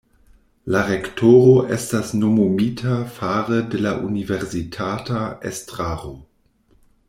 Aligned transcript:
La 0.75 0.79
rektoro 0.85 1.51
estas 1.75 2.13
nomumita 2.21 2.97
fare 3.19 3.61
de 3.75 3.83
la 3.87 3.93
universitata 4.09 5.23
estraro. 5.55 6.19